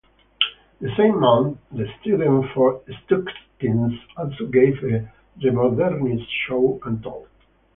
The 0.79 0.89
same 0.97 1.19
month 1.19 1.59
the 1.71 1.85
"Students 1.99 2.47
for 2.55 2.79
Stuckism" 3.07 3.99
also 4.17 4.47
gave 4.47 4.83
"a 4.83 5.07
Remodernist 5.43 6.25
show 6.47 6.79
and 6.83 7.03
talk. 7.03 7.27